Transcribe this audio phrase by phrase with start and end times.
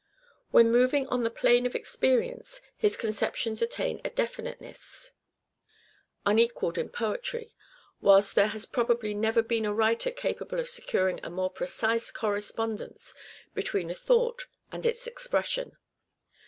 [0.49, 5.11] When moving on the plane Auto of experience his conceptions attain a definiteness
[6.25, 7.53] unequa^d in poetry,
[8.01, 13.13] whilst there has probably never been a writer capable of securing a more precise correspondence
[13.53, 15.77] between a thought and its expression.